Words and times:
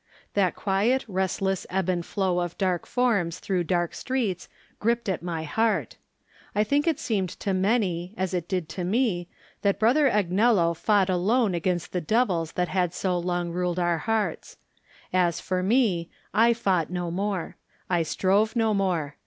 That 0.33 0.55
quiet, 0.55 1.05
restless 1.07 1.67
ebb 1.69 1.87
and 1.87 2.03
flow 2.03 2.39
of 2.39 2.57
dark 2.57 2.87
forms 2.87 3.37
through 3.37 3.65
dark 3.65 3.93
streets 3.93 4.49
gripped 4.79 5.07
at 5.07 5.21
my 5.21 5.43
heart. 5.43 5.97
I 6.55 6.63
think 6.63 6.87
it 6.87 6.99
seemed 6.99 7.29
to 7.39 7.53
many, 7.53 8.15
as 8.17 8.33
it 8.33 8.47
did 8.47 8.67
to 8.69 8.83
me, 8.83 9.27
that 9.61 9.77
Brother 9.77 10.09
Agnelfo 10.09 10.75
fought 10.75 11.11
alone 11.11 11.53
against 11.53 11.91
the 11.91 12.01
devils 12.01 12.53
that 12.53 12.69
had 12.69 12.95
so 12.95 13.15
long 13.19 13.51
ruled 13.51 13.77
our 13.77 13.99
hearts. 13.99 14.57
As 15.13 15.39
for 15.39 15.61
me, 15.61 16.09
I 16.33 16.53
fought 16.55 16.89
no 16.89 17.11
more; 17.11 17.55
I 17.87 18.01
strove 18.01 18.55
no 18.55 18.73
more. 18.73 19.17